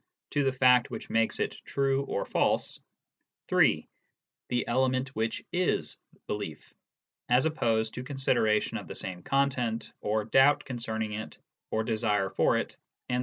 [0.31, 2.79] to the fact which makes it true or false,
[3.49, 3.87] (3)
[4.49, 6.73] the element which is belief,
[7.29, 11.09] as opposed to consideration of the same content, or doubt con HOW PROPOSITIONS MEAN.
[11.19, 11.37] 25 cerning it,
[11.69, 12.77] or desire for it,
[13.11, 13.19] etc.